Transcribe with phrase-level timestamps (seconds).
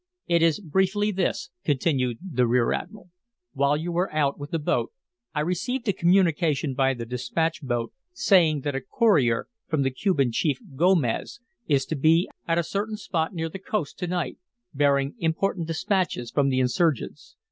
[0.25, 3.11] "It is briefly this," continued the rear admiral.
[3.53, 4.91] "While you were out with the boat,
[5.35, 10.31] I received a communication by the dispatch boat saying that a courier from the Cuban
[10.31, 14.39] chief, Gomez, is to be at a certain spot near, the coast to night,
[14.73, 17.35] bearing important dispatches from the insurgents.